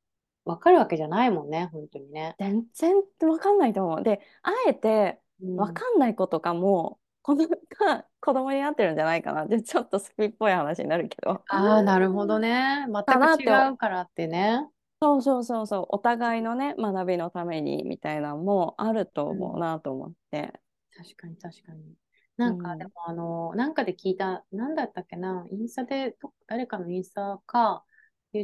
[0.44, 2.36] わかるわけじゃないもんね、本当にね。
[2.38, 2.96] 全然
[3.28, 4.02] わかんないと思う。
[4.02, 7.48] で、あえてうんわかんない子とかも、子供
[7.78, 9.46] が子供になってるんじゃないかな。
[9.46, 11.42] で、ちょっとスピっぽい話になるけど。
[11.48, 12.86] ああ、なるほどね。
[13.06, 14.68] かなって全く違うからってね。
[15.00, 15.86] そうそうそうそう。
[15.90, 20.60] お互いのね、学びのためにみたいなのもあると思うなと思って。
[20.96, 21.94] 確かに確かに。
[22.42, 27.84] なんか、うんでもあの、なんかで聞いた、なんだったっけな、インスタで、ど誰かのインスタか、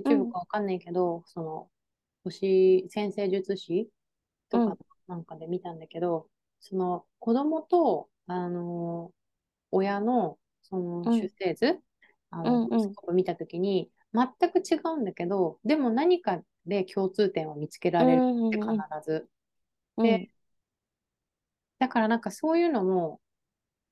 [0.04, 0.32] う YouTube ん。
[0.32, 1.70] かわかんないけど、その、
[2.24, 3.90] 星、先生術師
[4.50, 4.74] とうん。
[4.76, 6.30] かなんかで見たんだけど、
[6.61, 9.12] その、子供と、あの、
[9.72, 11.22] 親の、その、うん。
[11.22, 11.80] 出生図、
[12.30, 12.96] あの、うんうん。
[13.14, 19.28] 見たときに、全く違うんだけど、でも何かで共通点を見つけられるって必ず。
[19.96, 20.26] うん。
[20.26, 20.30] で
[21.78, 23.20] だからなんかそういうのも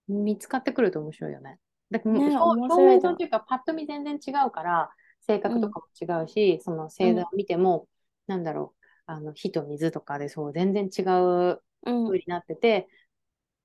[0.08, 1.58] 見つかってくると面白いよね。
[1.90, 4.90] だからね表面上というかパッと見全然違うから
[5.20, 7.88] 性格とかも違うし、その星座を見ても、
[8.26, 12.88] なんだろう、あの火と水とかでそう全然違ううん風になってて、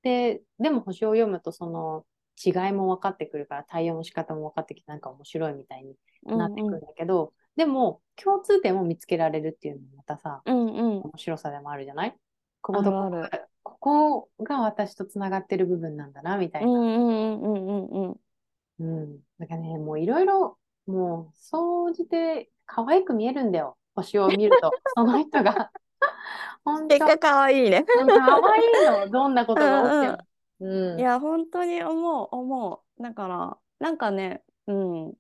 [0.03, 2.05] で、でも星を読むとその
[2.43, 11.01] 違いも分かってくるから対応の仕方も分かってきてなんか面白いみたいにうんなってくるんだけど、でも共通点も見つけられるっていうのもまたさ、うんうん。
[11.01, 12.15] 面白さでもあるじゃない？
[12.61, 13.27] こことこ
[13.81, 16.71] ここが私とつながってる部分なんだなみたいな。
[16.71, 18.15] うんうんうんうんうん
[18.79, 19.19] うん。
[19.39, 23.77] だからね、もういろいろ、もう、総じて可愛く見えるんだよ。
[23.95, 24.71] 星を見ると。
[24.95, 25.71] その人が。
[26.63, 27.83] 本当結果かわいいね。
[27.99, 29.09] うん可愛いの。
[29.09, 30.17] どんなことが起きても。
[30.59, 30.99] うん。
[30.99, 33.03] いや、本当に思う、思う。
[33.03, 35.13] だから、なんかね、うん、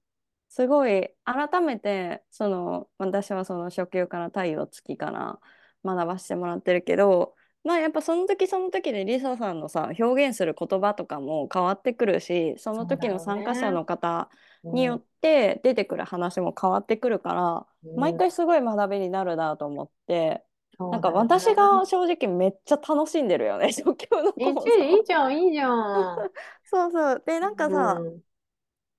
[0.49, 5.39] すごい、改めて、その、私はその初級から太陽月から
[5.83, 14.29] 学ばせてもらってるけど、まあやっぱその時その時でリサさんのさ、表現する言葉とかも変わってくるし、その時の参加者の方
[14.63, 20.43] によって出てくる話も変わってくるから、うん毎回すごい学びになるなと思って、
[20.77, 25.03] そうなんか私が正直めっちゃ楽しんでるよね、初級のえ、講ちいい座。
[25.03, 26.31] じゃん、いいじゃん。
[26.63, 27.23] そうそう。
[27.25, 28.21] で、なんかさ、うん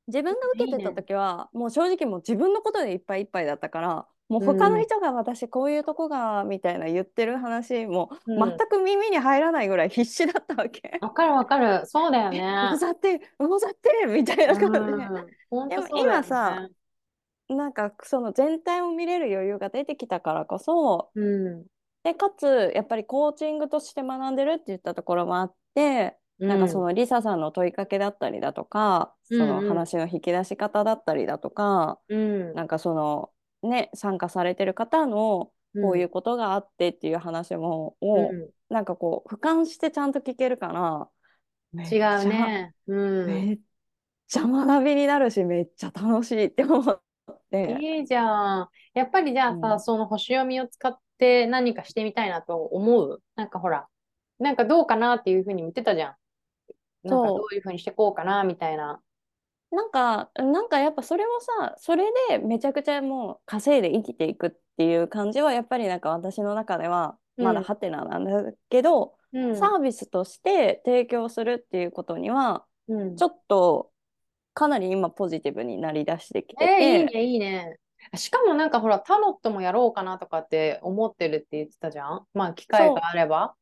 [0.08, 10.98] 自分が受けてた時はもう正直もう自分のことでいっぱいいっぱいだったからもううん他の人が私こういうとこがみたいな言ってる話もうん全く耳に入らないぐらい必死だったわけ。
[11.02, 11.82] わかるわかる。
[11.84, 12.70] そうだよね。
[12.74, 15.76] うざってうざってみたいな感じで。
[15.76, 16.66] でも今さ、
[17.48, 21.64] なんかその全体を見れる余裕が出てきたからこそうん。
[22.04, 33.30] でかつやっぱりコーチングとして学んでるって言ったところもあって、なんかそのリサさんの問いかけだったりだとか、うんその話の引き出し方だったりだとか、うん、なんかその
[33.62, 41.08] ね参加されてる方のこういうことがあってっていう話も、をうなんかこう俯瞰してちゃんと聞けるから
[41.90, 42.74] 違うね。
[42.86, 43.26] うん。
[43.26, 43.58] めっ
[44.28, 47.00] ちゃ学びになるしめっちゃ楽しいって思っ
[47.50, 47.78] て。
[47.80, 48.68] いいじゃん。
[48.94, 53.22] やっぱりじゃあさ、うんその星読みを使って何かしてみたいなと思う？
[53.36, 53.86] なんかほら、
[54.38, 56.14] なんかどうかなっていうふうに見てたじゃん。
[57.08, 59.00] なんかどういうふうにしてこうかなみたいな。
[59.72, 69.56] なんか、なんかやっぱそれもさ、それでめちゃくちゃもう稼いで生きていくっていう感じはやっぱりなんか私の中ではまだうんハテナなんだけど、うん。
[69.56, 73.90] サービスとして提供するっていうことにはうんちょっと
[74.52, 77.78] かなり今ポジティブになりだしてきてえーいいて、ね、いいね。
[78.14, 82.26] しかもなんかほら、タロットもやろうかなとかって思ってるって言ってたじゃん？
[82.34, 83.54] まあ、機会があれば。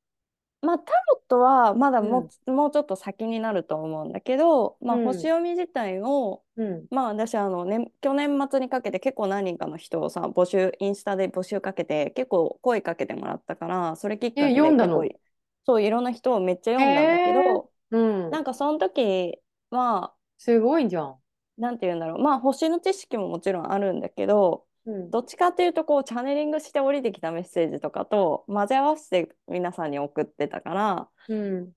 [0.63, 6.87] まあタロットはまだもう,、もうちょっと先になると思うんだけど、まあ、うん星読み自体を、うん。
[6.91, 15.01] まあ私あの、ね、去年末にかけて結構何人かの人をさ募集インスタで募集かけて結構声かけてもらったからそれきっかけでえ読んだの？
[15.01, 15.21] 結構
[15.67, 18.31] そういろんな人をめっちゃ読んだんだけど、うん。
[18.31, 19.39] なんかその時
[19.71, 21.17] はすごいじゃん。
[21.59, 25.11] なんて言うんだろうまあ星の知識ももちろんあるんだけどうん。
[25.11, 31.73] どっちかっていうとこうチャネリングして降りてきたメッセージとかと混ぜ合わせて皆さんに送ってたからうん。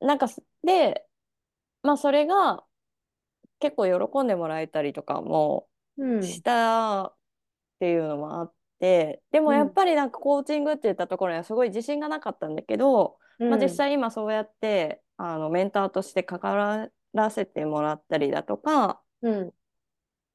[0.00, 1.04] なんかすで
[1.82, 2.64] まあそれが
[3.60, 6.22] 結構喜んでもらえたりとかもうん。
[6.22, 7.14] したっ
[7.80, 19.52] ていうのもあって、でもやっぱりなんかコーチングって言ったところにはすごい自信がなかったんだけど、まあ、実際今そうやってあのメンターとして関わらせてもらったりだとかうん。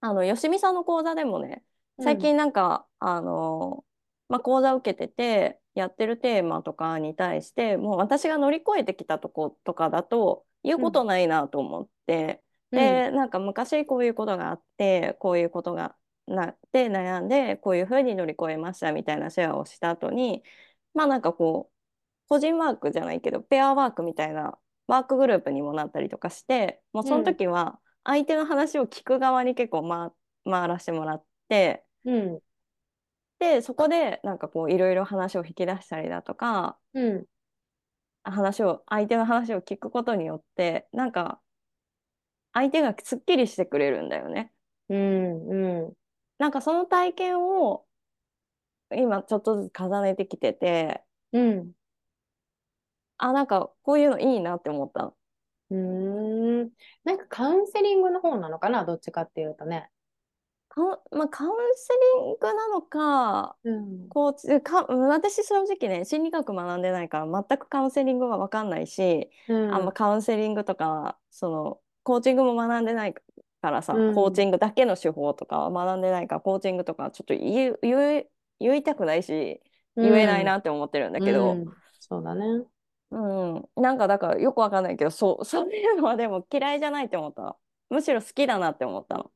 [0.02, 1.64] あのよしみさんの講座でもね
[2.00, 3.86] 最近なんか、あの
[4.30, 15.96] まあ、講座受けててやってるテーマとかに対してもう私が乗り越えてきたとことかだと言うことないなと思って、でなんか昔こういうことがあってこういうことが
[16.28, 20.44] なって悩んでこういうふうに乗り越えましたみたいなシェアをした後に
[20.94, 21.74] まあなんかこう
[22.28, 30.12] 個人ワークじゃないけどペアワークみたいなワークグループにもなったりとかしてもうその時は相手の話を聞く側に結構回
[30.52, 31.26] 回らせてもらって
[32.06, 32.40] うん。
[33.40, 37.26] でそこでなんかこういろいろ話を引き出したりだとかうん。
[38.24, 41.42] 話を相手の話を聞くことによってなんか
[42.54, 44.52] 相手がすっきりしてくれるんだよね。
[44.90, 45.48] うん。
[45.50, 45.94] うん。
[46.38, 47.86] なんかその体験を
[48.96, 51.72] 今ちょっとずつ重ねてきててうん。
[53.18, 55.16] あなんかこういうのいいなって思ったの。
[55.72, 56.70] うーん。
[57.04, 58.86] なんかカウンセリングの方なのかな？
[58.86, 59.90] どっちかっていうとね。
[60.74, 64.10] カウンまあ、カウンセリングなのかうん。
[64.10, 69.76] コーチか私正直ね心理学学んでないから全くカウンセリングは分かんないし、うん。
[69.76, 73.14] あんまカウンセリングとかそのコーチングも学んでない
[73.62, 78.28] からさ、うんコーチングだけの手法とかは学んでないからコーチングとかちょっと言う言う
[78.60, 79.62] 言いたくないし
[79.96, 81.66] 言えないなって思ってるんだけど、うん
[82.00, 82.46] そうだね。
[83.12, 87.58] うんなんかだからよくわかんないけどそうそういうのはでも嫌いじゃないって思ったの
[87.92, 89.32] むしろ好きだなって思ったの。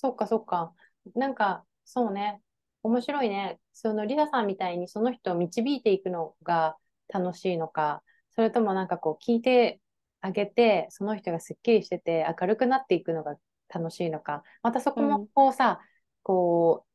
[0.00, 0.72] そっかそっか。
[1.16, 2.40] なんか、そうね。
[2.84, 3.58] 面白いね。
[3.72, 6.76] そのリサさんみたいにその人を導いていくのが
[7.08, 9.80] 楽しいのか、それともなんかこう聞いて
[10.20, 13.36] あげて、その人がすっきりしてて明るくなっていくのが
[13.68, 15.80] 楽しいのか、またそこもこうさ、
[16.22, 16.88] こう、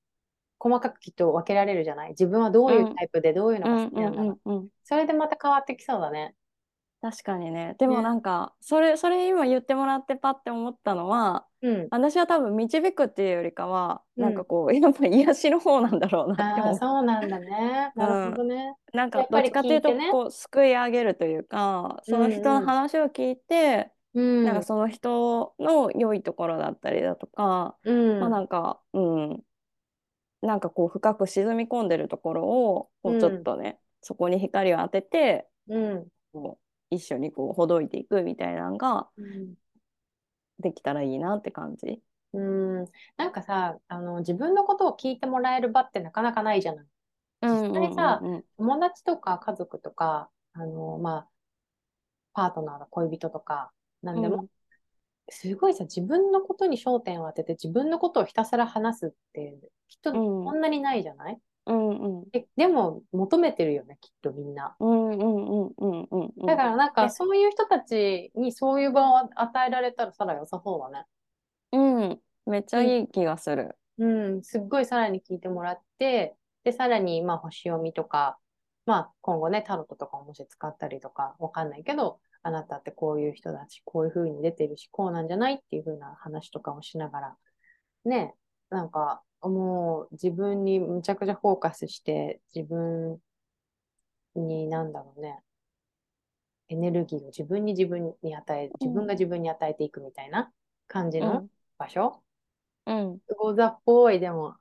[0.60, 2.12] 細かくきっと分けられるじゃない？
[2.12, 4.50] 自分はどういうタイプでどういうのが好きなんだろう。
[4.50, 6.36] うんうんうんうんそれでまた変わってきそうだね。
[7.04, 7.76] 確かにね。
[7.80, 11.88] でもねなんか、それ、それ今言ってもらってパッて思ったのは、うん。
[11.92, 16.76] 私は多分導くっていうよりかは、うんなんかこう、やっぱ癒しの方なんだろうなって思う。
[16.78, 17.92] そうなんだね。
[17.98, 18.76] なるほどね。
[18.94, 24.46] なんかやっぱりどっちかっていうと聞いてねこう救い上げるというかその人の話を聞いて、うん。
[24.46, 28.20] なんかその人の良いところだったりだとか、うん。
[28.22, 29.44] まあなんかうん
[30.42, 36.08] なんかこう深く沈み込んでるところをこうんうちょっとね、そこに光を当ててうん。
[36.32, 36.63] こう
[36.94, 39.56] 一緒にこうほどいていくみたいなのがうん。
[40.60, 42.00] できたらいいなって感じ。
[42.34, 42.86] うん、
[43.18, 46.86] なんかさ、あの、自分のことを聞いてもらえる場ってなかなかないじゃない。
[47.42, 48.44] 実際さうんうんうん。
[48.58, 51.28] 友達とか家族とか、あの、まあ、
[52.34, 54.48] パートナーの恋人とか、なんでも、
[55.30, 60.46] すごいさ、自分のことに焦点を当てて自分のことをひたすら話すって、きっとうん。
[60.46, 64.76] そんなにないじゃない、うんうんえでも、求めてるよね、きっとみんな。
[64.80, 71.06] うんうんうんうんうんうんだからなんえか、そういう人たちにそういう場を与えられたらさら良さそうだね。
[71.72, 73.78] うんめっちゃいい気がする。
[73.98, 78.38] うん、すっごいさらに聞いてもらって、で、さらに、まあ、星読みとか、
[78.86, 87.38] まあ、今後ね、タロットとかももし使ったりとか、わかんないけど、あなたってこういう人だし、こういう風に出てるし、こうなんじゃないっていう風な話とかをしながら、
[88.06, 88.36] ね、
[88.70, 93.20] なんか、もう自分にむちゃくちゃフォーカスして、自分
[94.36, 95.40] に、なんだろうね、
[96.70, 100.52] エネルギーを自分に自分に与え、自分が自分に与えていくみたいな
[100.88, 102.24] 感じの場所、
[102.86, 103.20] うん。
[103.28, 104.56] 魚座っぽい、でも、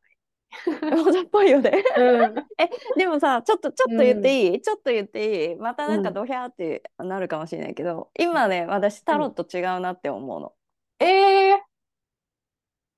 [0.92, 1.83] 王座っぽいよね。
[1.97, 2.35] うん。
[2.99, 5.57] でもさ、ちょっと、ちょっと言っていい、ちょっと言っていい？
[5.57, 10.53] またなんかドヒャーってなるかもしれないけど、今ね、私タロット違うなって思うの。
[11.01, 11.62] ええ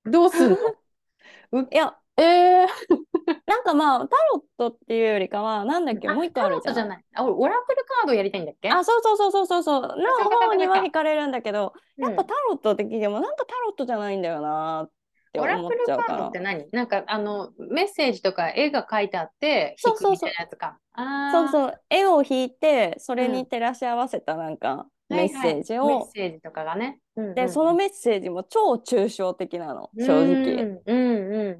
[0.05, 0.57] どうすんの？
[1.62, 2.67] いや、ええ
[3.47, 6.75] なんかまあ、タロットっていうよりかは、なんだっけ、もう一個あるじゃん。
[6.75, 7.05] タロットじゃない。
[7.14, 8.71] あ、俺オラクルカードやりたいんだっけ？
[8.71, 9.81] あ、そうそうそうそうそうそう。
[9.83, 9.88] の
[10.47, 12.05] 方には惹かれるんだけど、うん。
[12.05, 14.90] やっぱタロットって聞いても、なんかタロットじゃないんだよなっ
[15.33, 16.29] てオラ思っクルカードちゃうから。
[16.29, 16.69] って何？
[16.71, 20.31] なんかあのメッセージとか絵が書いてあってそうそうそう。
[20.31, 20.79] 引くみたいなやつか。
[20.93, 21.49] あー。
[21.49, 26.98] そうそう、絵を引いて、それに照らし合わせたなんかメッセージを、はいはいメッセージとかがね。
[27.16, 30.55] うんうんで、そのメッセージも超抽象的なの、正直。
[30.55, 30.98] うんうん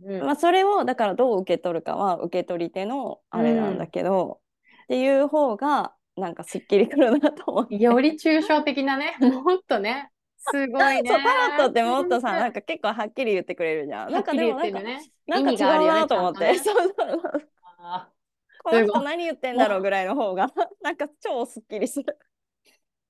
[0.05, 0.25] うんうん。
[0.25, 4.41] まあ、それをだからどう受け取るかは受け取り手のあれなんだけど、
[4.85, 7.77] っていう方がなんかすっきりくるなと思って。
[7.77, 9.17] より抽象的なね。
[9.21, 10.11] もっとね。
[10.39, 11.11] すごいね。
[11.11, 14.13] タロットってもっとさなんかか結構はっきり言ってくれるじゃん。
[14.13, 15.01] なんかでもなんか、ね。
[15.27, 18.09] なんか違うなと思って、ねそうそうそうあ
[18.63, 20.51] この人何言ってんだろうぐらいの方が
[20.83, 22.19] なんか超すっきりする。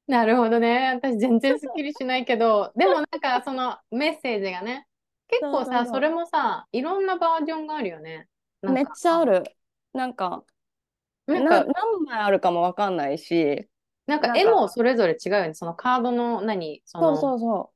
[0.09, 0.93] ーなるほどね。
[0.97, 4.87] 私全然すっきりしないけど、でもなんかそのメッセージがね、
[5.29, 8.29] 結構さ、それもさ、いろんなバージョンがあるよね。
[8.65, 9.25] なんかめっちゃあ。
[9.25, 9.45] る。
[9.93, 10.45] なんか
[11.27, 13.69] なんなか、何枚あるかもわかんないし。
[14.07, 15.55] なんか絵もそれぞれ違うよね。
[15.55, 17.73] そのカードの何、そそうのそうそ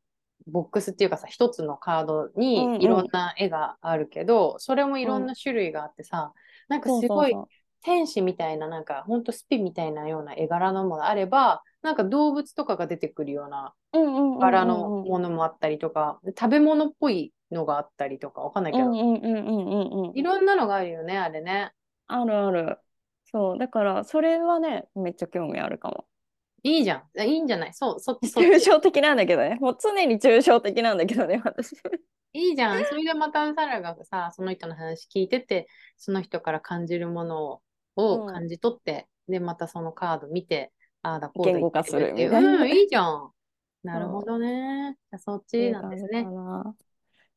[0.46, 6.32] ボックスっていうかさ、一つのカードうんうんにいろんな絵があるけど、それもいろんな種類があってさ、
[6.68, 6.88] なんう。
[6.88, 7.34] そうかすごい
[7.82, 13.72] 天使みたいな、なんかほんとスピみたいなような絵柄のものがあれば、なんか動物とかが出てくるような
[14.40, 20.18] 柄のものもあったりとか、食べ物っぽいのがあったりとか、わかんないけど、うんうんうんうんうんうん。
[20.18, 21.72] いろんなのがあるよね、あれね。
[22.08, 22.78] あるある。
[23.30, 23.58] そう。
[23.58, 26.06] だから、それはね、めっちゃ興味あるかも。
[26.64, 27.20] いいじゃん。
[27.20, 27.74] いいんじゃない？
[27.74, 28.64] そう、そっち、そっ抽ち。
[28.64, 29.56] 象的なんだけどね。
[29.60, 31.74] もう常に抽象的なんだけどね、私。
[32.32, 32.84] いいじゃん。
[32.84, 37.60] それでまたサラがさ、その人の話聞いてて、その人から感じるものを
[37.98, 43.30] をうん感じ取って、で、またそのカード見て、ああだこうだ言語化する言っていなうん、いいじゃん。
[43.82, 44.96] なるほどね。
[45.10, 46.26] じゃあそっちなんですね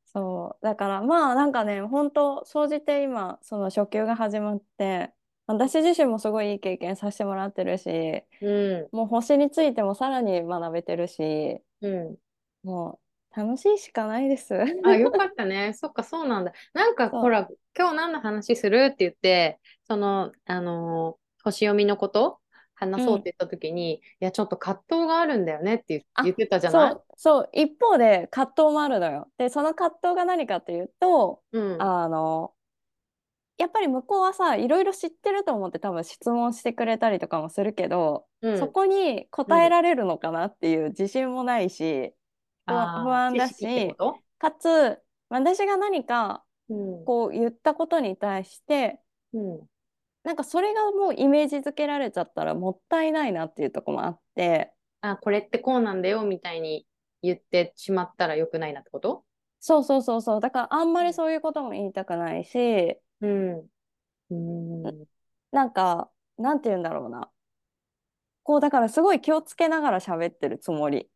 [0.06, 0.66] そう。
[0.66, 5.14] だから、まあ、なんかね、本当総じて今、その初級が始まって、
[5.48, 12.18] 私自身もすごいいい経験させてもらってるし、うん、もう星についてもさらに学べてるし、うん。
[12.64, 13.00] も
[13.34, 14.54] う楽しいしかないです。
[14.86, 15.74] あ、よかったね。
[15.74, 16.52] そっか、そうなんだ。
[16.74, 17.48] なんか、ほら、
[17.78, 18.90] 今日何の話する？
[18.92, 22.40] って言って、その、あのー星読みのこと？
[22.76, 26.92] 話そうって言った時に、いや、ちょっと葛藤があるんだよねって言ってたじゃない？
[26.92, 29.28] そう、そう、一方で葛藤もあるのよ。
[29.38, 31.82] で、その葛藤が何かっていうと、うん。
[31.82, 32.54] あの、
[33.58, 42.14] やっぱり向こうはさ、いろいろ知ってると思って多分質問してくれたりとかもするけど、うんそこに答えられるのかなっていう自信もないし、
[42.66, 43.96] 不安だし
[44.40, 45.00] かつ、
[45.30, 46.51] 私が何かうん。
[47.06, 49.00] こう言ったことに対して
[49.34, 49.60] うん。
[50.24, 56.86] なんかそれがもうイメージづけられちゃったらもったいないなっていうところもあってあ、これってこうなんだよみたいに
[57.24, 59.24] 言ってしまったら良くないなってこと？
[59.60, 63.66] そうそうそうそうだからあんまりそういうことも言いたくないしうん。
[64.30, 64.84] うん。
[65.52, 67.30] なんかなんて言うんだろうな
[68.44, 71.10] こうだからすごい気をつけながら喋ってるつもり。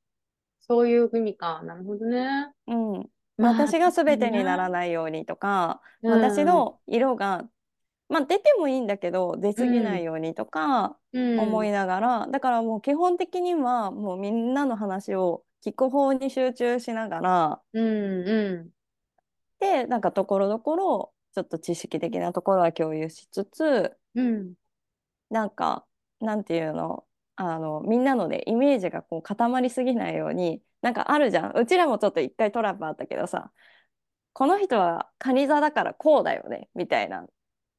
[0.61, 1.61] そういう意味か。
[1.63, 2.51] なるほどね。
[2.67, 3.03] うん、まあ
[3.37, 4.71] 私が全てにならい。
[4.71, 7.43] ないようにとか、うん私の色が、
[8.09, 18.71] まあ、出てもいいんだけど出過ぎないようにとかうん思いながら、だからもう基本的にはもうみんなの話を聞く方に集中しながらうんう
[19.59, 24.19] でなんかところどころちょっと知識的なところは共有しつつん。
[24.19, 24.53] うん。
[25.29, 25.85] なんか
[26.19, 27.05] なんていうの
[27.35, 31.51] あのみんなのでイメージがこう固まりすぎないようになんかあるじゃん。
[31.57, 33.51] うちらもちょっと一回トラップあったけどさ。
[34.33, 36.69] この人は蟹座だからこうだよね。
[36.75, 37.25] みたいな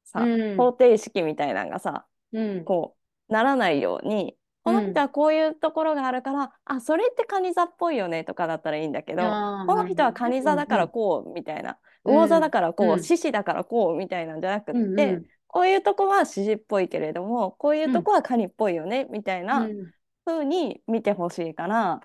[0.03, 0.57] さ、うん。
[0.57, 2.05] 方程式みたいなのがさ。
[2.33, 2.65] うん。
[2.65, 2.97] こ
[3.29, 4.35] うならないように。
[4.65, 8.25] この人はこういうところがあるから、あそれって蟹座っぽいよね。
[8.25, 9.29] とかだったらいいんだけど、こ
[9.75, 12.13] の人は蟹座だからこうみたいな、うん。
[12.13, 13.01] 魚座だからこう、うん。
[13.01, 15.25] 獅子だからこうみたいなんじゃなくって、うんうん。
[15.47, 19.93] こういうとこは獅子っぽいけれどもこういうとこは蟹っぽいよね、みたいなうん。
[20.25, 22.01] 風に見てほしいから、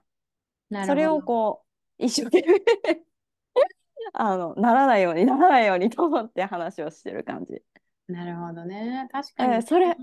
[0.87, 1.63] それをこ
[1.99, 3.03] う一生懸命
[4.15, 7.63] あのならないようにならないようにと思って話をしてる感じ。
[8.09, 9.09] なるほどね。
[9.11, 9.55] 確かに。
[9.55, 9.97] えーそれ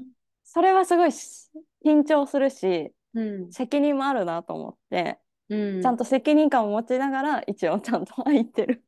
[0.52, 1.52] それはすごいし
[1.86, 3.52] 緊張するしうん。
[3.52, 5.82] 責任もあるなと思って、うん。
[5.82, 8.84] ちゃんと責任感を持ちながら一応ちゃんと入ってる。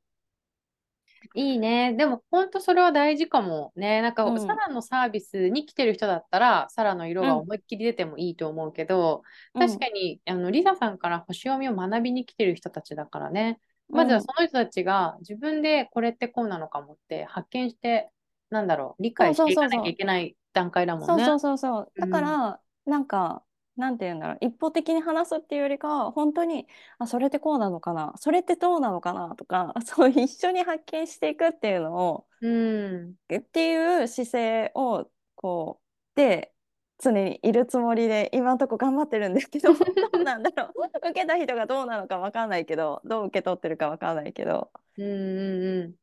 [1.33, 1.93] いいね。
[1.93, 4.01] でも、本当それは大事かもね。
[4.01, 9.23] なんか、うんサラのサービスに来てる人だったら、サラの色がうん思いっきり出てもいいと思うけど、
[9.57, 13.61] 確かに、あの、リサさんから星読みを学びに来てる人たちだからね。
[13.89, 18.09] まずはその人たちが自分でこれってこうなのかもって発見して、
[18.49, 21.23] なんだろう、理解していかなきゃいけない段階だもんね。
[21.23, 21.91] そうそうそうそう。
[21.99, 23.43] だかうんら、なんか、
[23.77, 26.67] なんて言うんだろう、一方的に話すっていうよりかは、本当に、
[26.99, 33.15] あ、それってこうなのかな、それってどうなのかなとか、 そう一緒に発見していくっていうのを、うん。
[33.33, 36.53] っていう姿勢を、こう、で、
[36.99, 40.71] 常にいるつもりで、今のとこ頑張ってるんですけど、 どうなんだろう。
[41.09, 44.71] 受けた人がどうなのかわかんないけど、どう受け取ってるかわかんないけど。
[44.97, 45.95] うんうんうん。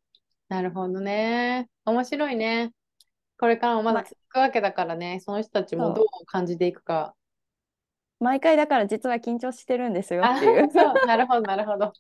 [0.49, 1.69] なるほどね。
[1.85, 2.73] 面白いね。
[3.39, 7.15] これからもまだ続くわけだからね、その人たちもどう感じていくか。
[8.21, 10.71] 毎回だから実は緊張してるんですよあ、っていう。
[10.73, 11.93] そう、なるほど、なるほど。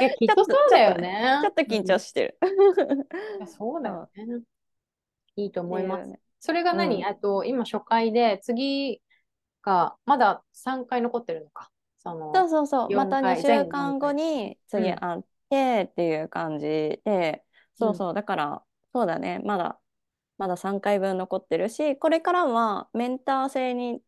[0.00, 1.40] いや、 きっとそうだよね。
[1.42, 2.38] ちょっと緊張してる。
[3.46, 4.42] そうだよね。
[5.36, 6.08] いいと思います。
[6.08, 9.00] ねそれが何、うんあと、今初回で、次
[9.62, 11.70] が、まだ3回残ってるのか。
[11.98, 12.96] その、そうそうそう。
[12.96, 16.66] ま4た2回全週間後に次うん会ってっていう感じ
[17.04, 17.44] で、
[17.76, 18.14] そうそう。
[18.14, 18.62] だから、
[18.92, 19.40] そうだね。
[19.44, 19.78] まだ、
[20.36, 24.02] まだ3回分残ってるし、これからはメンター制に、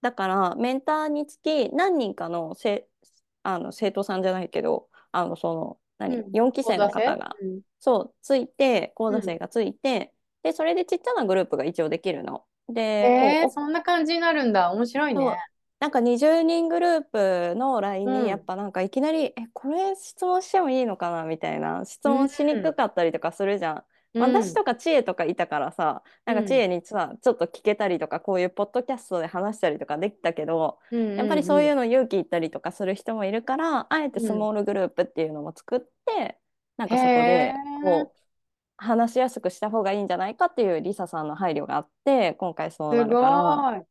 [0.00, 2.88] だから、メンターにつき何人かのせ
[3.42, 6.32] あの生徒さんじゃないけど、あの、その、何、うん。
[6.32, 7.60] 4期生の方が、うん。
[7.80, 12.44] そう、ついて、講座生がついて、で、それでちっちゃなグループが一応できるの。
[12.68, 14.70] で、えー、そんな感じになるんだ。
[14.72, 15.38] 面白いね。
[15.80, 18.22] なんか20人グループの LINE うん。
[18.24, 21.24] にやっぱなんかいきなり、え、これ質問してもいいのかな？
[21.24, 21.84] みたいな。
[21.84, 23.84] 質問しにくかったりとかするじゃん。
[24.14, 36.38] 私とか知恵とかいたからさ、なんか知恵にさ、ちょっと聞けたりとかこういうポッドキャストで話したりとかできたけど、うん、やっぱりそういうの、の勇気いったりとかする人もいるから、あえてスモールグループっていうのも作って、
[36.76, 37.54] なんかそこで
[37.84, 38.18] こう
[38.76, 43.72] 話しやすくした方がいいんじゃないかっていうリサさんの配慮があって、今回そうなするから。
[43.72, 43.82] ごい。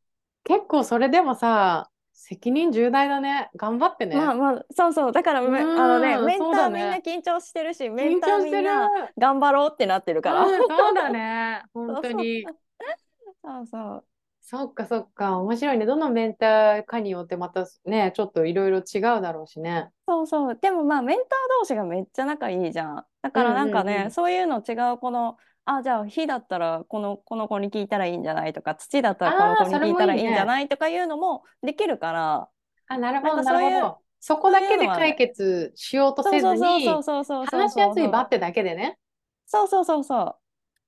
[0.44, 1.90] 結構それでもさ、
[2.20, 3.48] 責任重大だね。
[3.54, 4.16] 頑張ってね。
[4.16, 5.12] まあまあ、そうそう。
[5.12, 8.42] だからめ、うんあのね、メンターみんな緊張してるし、メン緊ター。
[8.42, 10.44] みんな頑張ろうってなってるから。
[10.44, 11.62] うん、そうだね。
[11.72, 12.44] 本当に。
[13.44, 14.04] そうそう。
[14.50, 15.36] そっかそっか。
[15.40, 15.84] 面白いね。
[15.84, 19.90] どのメンターかによってまたね、ちょっといろいろ違うだろうしね。
[20.06, 20.58] そうそう。
[20.58, 21.26] でもまあ、メンター
[21.60, 23.04] 同士がめっちゃ仲いいじゃん。
[23.20, 25.36] だからなんかね、うんうんうんそういうの違う、この、
[25.66, 28.54] あ、じゃあ火だったらこの、この子に聞いたらいいんじゃない？
[28.54, 30.68] とか、土だったらこの子に聞いたらいいんじゃない？
[30.68, 32.48] とかいうのもできるから、
[32.86, 33.98] あ、なるほど、なるほど。
[34.18, 36.88] そこだけで解決しようとせずに。
[36.88, 38.96] 話しやすい場ってだけでね。
[39.44, 40.34] そうそうそうそう。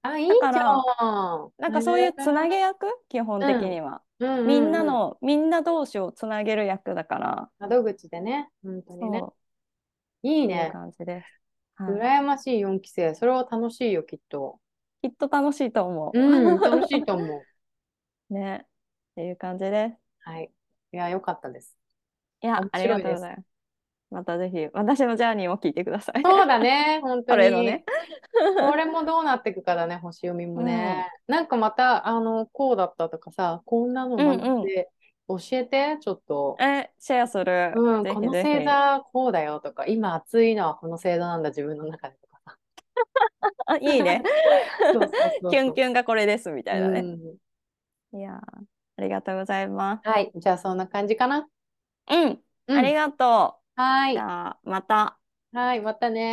[0.02, 0.82] あ、いいじゃん。
[1.58, 4.02] なんかそういうつなげ役、基本的には。
[4.18, 9.18] うんうんうんみんなの、みんな同士をつなげる役だから、窓口でね、本当にね。
[9.18, 9.32] いう
[10.22, 10.70] いいね。
[10.72, 11.26] 感じです。
[11.76, 13.14] はい羨ましい4期生。
[13.14, 14.60] それは楽しいよ、きっと。
[15.00, 16.18] きっと楽しいと思う。
[16.18, 17.46] うん、楽しいと思う。
[18.34, 18.66] ね。
[18.66, 20.28] っていう感じです。
[20.28, 20.52] はい。
[20.92, 21.78] いや、よかったです。
[22.42, 23.49] いや、面ありがとうございます。
[24.10, 26.22] またぜひ私のジャーニーを聞いてください。
[26.22, 27.36] そうだね、 本当に。
[27.36, 27.84] これのね。
[28.70, 31.08] これもどうなっていくかだね、星読みもね。
[31.26, 34.90] なんかまた、あの、こうだったとかさ、こんなの学んで
[35.28, 36.56] 教えて、ちょっと。
[36.60, 37.72] え、シェアする。
[37.76, 42.56] うん、ぜこのひぜひ星座こうだよとか、今暑いのはこの星座なんだ、自分の中でとかさ。
[43.66, 44.24] あ、いいね。
[45.50, 47.00] キュンキュンがこれですみたいなね。
[47.00, 47.36] うん
[48.12, 48.36] いやー
[48.96, 50.08] ありがとうございます。
[50.08, 51.46] はい、じゃあそんな感じかな。
[52.10, 53.59] うん、うんありがとう。
[53.76, 54.20] はいじ。
[54.20, 55.18] ゃあ、また。
[55.52, 56.20] はい、またね。